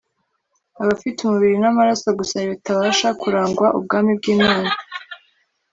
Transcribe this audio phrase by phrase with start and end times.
[0.81, 4.69] abafite umubiri n'amaraso gusa bitabasha kurangwa ubwami bw'imana